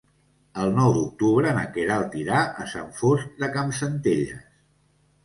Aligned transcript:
El 0.61 0.71
nou 0.77 0.93
d'octubre 0.93 1.51
na 1.57 1.65
Queralt 1.75 2.17
irà 2.21 2.39
a 2.63 2.65
Sant 2.71 2.89
Fost 3.03 3.37
de 3.45 3.51
Campsentelles. 3.59 4.43